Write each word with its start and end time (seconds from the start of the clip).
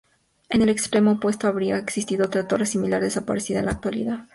En 0.49 0.63
el 0.63 0.69
extremo 0.69 1.11
opuesto 1.11 1.47
habría 1.47 1.77
existido 1.77 2.25
otra 2.25 2.47
torre 2.47 2.65
similar, 2.65 3.03
desaparecida 3.03 3.59
en 3.59 3.65
la 3.67 3.73
actualidad. 3.73 4.27